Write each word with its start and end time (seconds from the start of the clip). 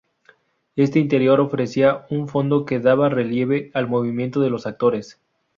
Este 0.75 0.97
interior 0.97 1.39
ofrecía 1.39 2.07
un 2.09 2.27
fondo 2.27 2.65
que 2.65 2.79
daba 2.79 3.07
relieve 3.07 3.69
al 3.75 3.87
movimiento 3.87 4.39
de 4.41 4.49
los 4.49 4.65
actores. 4.65 5.19